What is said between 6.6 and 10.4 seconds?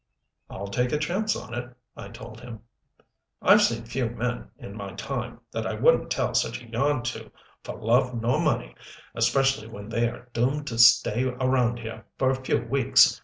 yarn to for love nor money especially when they are